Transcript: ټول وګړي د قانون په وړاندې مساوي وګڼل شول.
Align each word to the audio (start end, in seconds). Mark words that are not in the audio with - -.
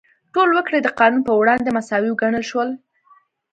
ټول 0.33 0.49
وګړي 0.55 0.79
د 0.83 0.87
قانون 0.99 1.21
په 1.27 1.33
وړاندې 1.39 1.73
مساوي 1.77 2.09
وګڼل 2.11 2.43
شول. 2.49 2.69